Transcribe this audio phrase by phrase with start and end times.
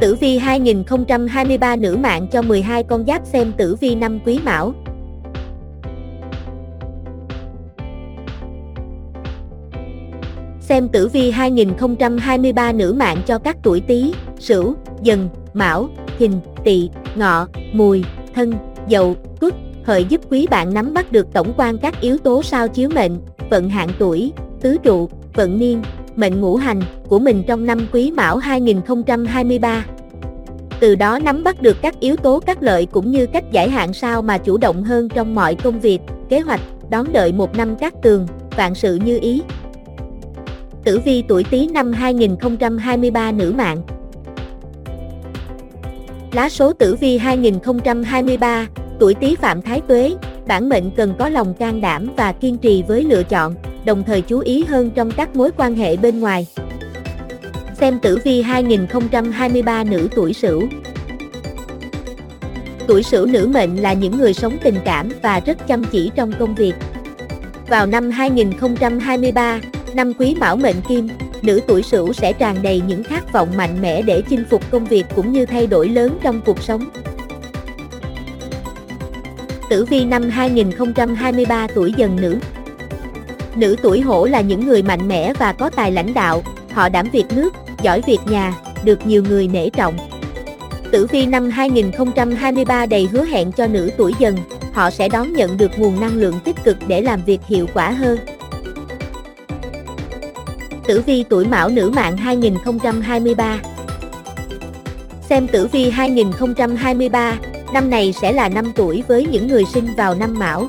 [0.00, 4.74] Tử vi 2023 nữ mạng cho 12 con giáp xem tử vi năm quý mão.
[10.60, 15.88] Xem tử vi 2023 nữ mạng cho các tuổi Tý, Sửu, Dần, Mão,
[16.18, 16.32] Thìn,
[16.64, 18.04] Tỵ, Ngọ, Mùi,
[18.34, 18.52] Thân,
[18.88, 19.54] Dậu, Tuất,
[19.84, 23.18] Hợi giúp quý bạn nắm bắt được tổng quan các yếu tố sao chiếu mệnh,
[23.50, 25.82] vận hạn tuổi, tứ trụ, vận niên,
[26.18, 29.84] mệnh ngũ hành của mình trong năm Quý Mão 2023.
[30.80, 33.92] Từ đó nắm bắt được các yếu tố các lợi cũng như cách giải hạn
[33.92, 36.60] sao mà chủ động hơn trong mọi công việc, kế hoạch,
[36.90, 39.42] đón đợi một năm cát tường, vạn sự như ý.
[40.84, 43.82] Tử vi tuổi Tý năm 2023 nữ mạng.
[46.32, 48.66] Lá số tử vi 2023,
[49.00, 50.14] tuổi Tý Phạm Thái Tuế,
[50.46, 53.54] bản mệnh cần có lòng can đảm và kiên trì với lựa chọn,
[53.86, 56.46] đồng thời chú ý hơn trong các mối quan hệ bên ngoài.
[57.80, 60.62] Xem tử vi 2023 nữ tuổi Sửu.
[62.86, 66.32] Tuổi Sửu nữ mệnh là những người sống tình cảm và rất chăm chỉ trong
[66.38, 66.74] công việc.
[67.68, 69.60] Vào năm 2023,
[69.94, 71.08] năm Quý Mão mệnh Kim,
[71.42, 74.84] nữ tuổi Sửu sẽ tràn đầy những khát vọng mạnh mẽ để chinh phục công
[74.84, 76.84] việc cũng như thay đổi lớn trong cuộc sống.
[79.70, 82.38] Tử vi năm 2023 tuổi dần nữ
[83.56, 87.08] Nữ tuổi hổ là những người mạnh mẽ và có tài lãnh đạo, họ đảm
[87.12, 88.54] việc nước, giỏi việc nhà,
[88.84, 89.96] được nhiều người nể trọng.
[90.92, 94.36] Tử vi năm 2023 đầy hứa hẹn cho nữ tuổi dần,
[94.72, 97.90] họ sẽ đón nhận được nguồn năng lượng tích cực để làm việc hiệu quả
[97.90, 98.18] hơn.
[100.86, 103.58] Tử vi tuổi mão nữ mạng 2023
[105.28, 107.38] Xem tử vi 2023,
[107.72, 110.68] năm này sẽ là năm tuổi với những người sinh vào năm mão.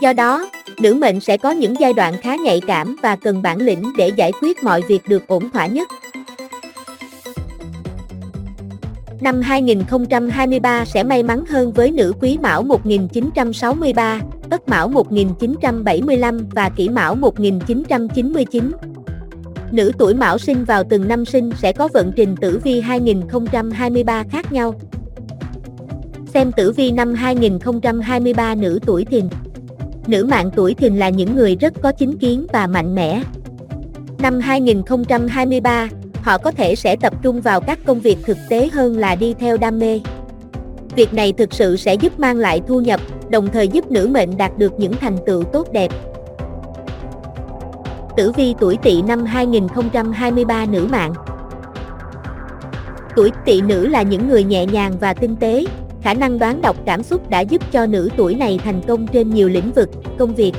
[0.00, 0.50] Do đó,
[0.82, 4.08] nữ mệnh sẽ có những giai đoạn khá nhạy cảm và cần bản lĩnh để
[4.16, 5.88] giải quyết mọi việc được ổn thỏa nhất.
[9.20, 16.68] Năm 2023 sẽ may mắn hơn với nữ quý mão 1963, ất mão 1975 và
[16.68, 18.72] kỷ mão 1999.
[19.70, 24.24] Nữ tuổi mão sinh vào từng năm sinh sẽ có vận trình tử vi 2023
[24.30, 24.74] khác nhau.
[26.34, 29.24] Xem tử vi năm 2023 nữ tuổi thìn.
[30.06, 33.22] Nữ mạng tuổi thìn là những người rất có chính kiến và mạnh mẽ.
[34.18, 35.88] Năm 2023,
[36.22, 39.34] họ có thể sẽ tập trung vào các công việc thực tế hơn là đi
[39.38, 40.00] theo đam mê.
[40.96, 44.36] Việc này thực sự sẽ giúp mang lại thu nhập, đồng thời giúp nữ mệnh
[44.36, 45.92] đạt được những thành tựu tốt đẹp.
[48.16, 51.12] Tử vi tuổi Tỵ năm 2023 nữ mạng.
[53.16, 55.64] Tuổi Tỵ nữ là những người nhẹ nhàng và tinh tế,
[56.02, 59.30] khả năng đoán đọc cảm xúc đã giúp cho nữ tuổi này thành công trên
[59.30, 60.52] nhiều lĩnh vực, công việc.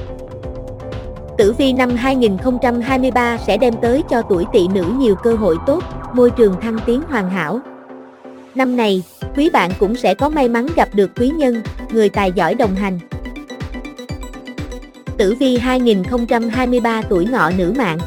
[1.37, 5.83] Tử vi năm 2023 sẽ đem tới cho tuổi tỵ nữ nhiều cơ hội tốt,
[6.13, 7.59] môi trường thăng tiến hoàn hảo.
[8.55, 9.03] Năm này,
[9.35, 11.61] quý bạn cũng sẽ có may mắn gặp được quý nhân,
[11.91, 12.99] người tài giỏi đồng hành.
[15.17, 17.97] Tử vi 2023 tuổi ngọ nữ mạng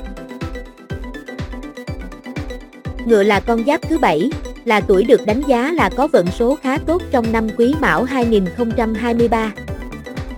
[3.05, 4.31] Ngựa là con giáp thứ bảy,
[4.67, 8.05] là tuổi được đánh giá là có vận số khá tốt trong năm Quý Mão
[8.05, 9.53] 2023.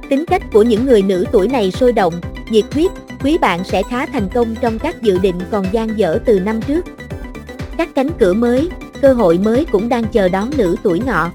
[0.08, 2.14] Tính cách của những người nữ tuổi này sôi động,
[2.50, 2.90] nhiệt huyết,
[3.24, 6.60] quý bạn sẽ khá thành công trong các dự định còn dang dở từ năm
[6.62, 6.84] trước.
[7.78, 8.68] Các cánh cửa mới,
[9.00, 11.30] cơ hội mới cũng đang chờ đón nữ tuổi ngọ.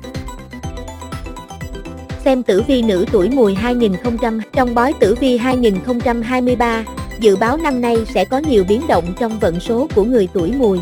[2.25, 3.93] Xem tử vi nữ tuổi mùi 2000
[4.53, 6.83] trong bói tử vi 2023,
[7.19, 10.51] dự báo năm nay sẽ có nhiều biến động trong vận số của người tuổi
[10.51, 10.79] mùi.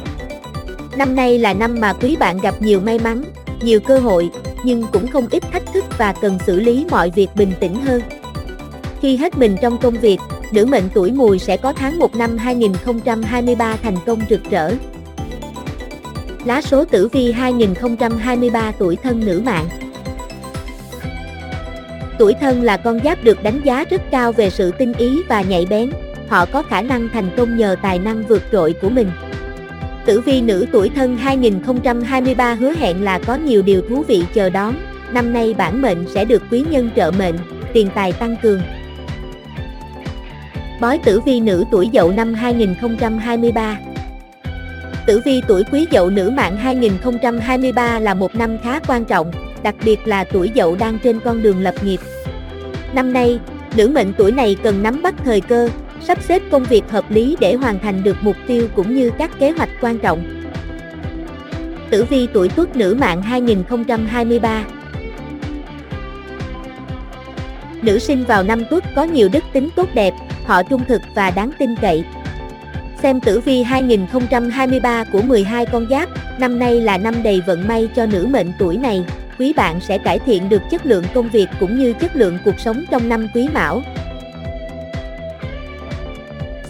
[0.98, 3.24] Năm nay là năm mà quý bạn gặp nhiều may mắn,
[3.62, 4.30] nhiều cơ hội,
[4.66, 8.02] nhưng cũng không ít thách thức và cần xử lý mọi việc bình tĩnh hơn.
[9.02, 10.20] Khi hết mình trong công việc,
[10.52, 14.72] nữ mệnh tuổi mùi sẽ có tháng 1 năm 2023 thành công rực rỡ.
[16.46, 19.70] Lá số tử vi 2023 tuổi thân nữ mạng
[22.20, 25.42] Tuổi thân là con giáp được đánh giá rất cao về sự tinh ý và
[25.42, 25.92] nhạy bén,
[26.28, 29.12] họ có khả năng thành công nhờ tài năng vượt trội của mình.
[30.06, 34.50] Tử vi nữ tuổi thân 2023 hứa hẹn là có nhiều điều thú vị chờ
[34.50, 34.76] đón,
[35.12, 37.36] năm nay bản mệnh sẽ được quý nhân trợ mệnh,
[37.74, 38.62] tiền tài tăng cường.
[40.82, 43.78] Bói tử vi nữ tuổi dậu năm 2023
[45.06, 49.32] Tử vi tuổi quý dậu nữ mạng 2023 là một năm khá quan trọng,
[49.64, 52.00] đặc biệt là tuổi dậu đang trên con đường lập nghiệp.
[52.94, 53.40] Năm nay,
[53.76, 55.70] nữ mệnh tuổi này cần nắm bắt thời cơ,
[56.04, 59.32] sắp xếp công việc hợp lý để hoàn thành được mục tiêu cũng như các
[59.40, 60.42] kế hoạch quan trọng.
[61.90, 64.64] Tử vi tuổi Tuất nữ mạng 2023
[67.82, 70.14] Nữ sinh vào năm Tuất có nhiều đức tính tốt đẹp,
[70.46, 72.04] họ trung thực và đáng tin cậy.
[73.02, 76.10] Xem tử vi 2023 của 12 con giáp,
[76.40, 79.06] năm nay là năm đầy vận may cho nữ mệnh tuổi này,
[79.40, 82.60] quý bạn sẽ cải thiện được chất lượng công việc cũng như chất lượng cuộc
[82.60, 83.82] sống trong năm quý mão.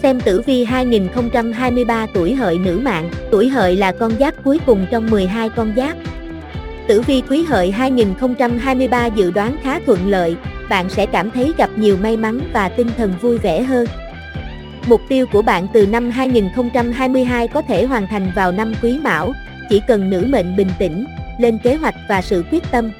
[0.02, 4.86] Xem tử vi 2023 tuổi hợi nữ mạng, tuổi hợi là con giáp cuối cùng
[4.90, 5.96] trong 12 con giáp.
[6.88, 10.36] Tử vi quý hợi 2023 dự đoán khá thuận lợi,
[10.70, 13.86] bạn sẽ cảm thấy gặp nhiều may mắn và tinh thần vui vẻ hơn.
[14.86, 19.32] Mục tiêu của bạn từ năm 2022 có thể hoàn thành vào năm quý mão,
[19.70, 21.04] chỉ cần nữ mệnh bình tĩnh,
[21.38, 22.90] lên kế hoạch và sự quyết tâm.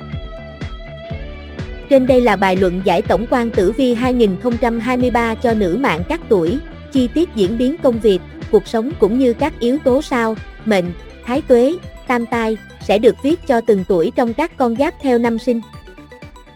[1.91, 6.21] Trên đây là bài luận giải tổng quan tử vi 2023 cho nữ mạng các
[6.29, 6.59] tuổi,
[6.93, 10.93] chi tiết diễn biến công việc, cuộc sống cũng như các yếu tố sao, mệnh,
[11.25, 11.75] thái tuế,
[12.07, 15.61] tam tai, sẽ được viết cho từng tuổi trong các con giáp theo năm sinh.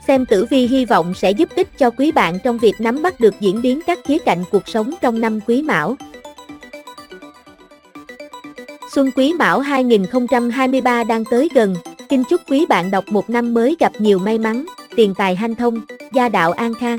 [0.07, 3.21] Xem tử vi hy vọng sẽ giúp ích cho quý bạn trong việc nắm bắt
[3.21, 5.97] được diễn biến các khía cạnh cuộc sống trong năm quý mão.
[8.93, 11.75] Xuân Quý Mão 2023 đang tới gần,
[12.09, 14.65] kinh chúc quý bạn đọc một năm mới gặp nhiều may mắn,
[14.97, 15.81] tiền tài hanh thông,
[16.13, 16.99] gia đạo an khang.